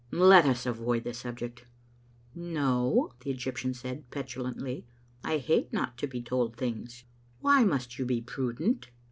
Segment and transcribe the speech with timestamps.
[0.31, 1.65] "Let us avoid the subject.""
[2.35, 4.87] No," the Egyptian said, petulantly."
[5.23, 7.03] I hate not to be told things.
[7.39, 8.89] Why must you be *prudent?'"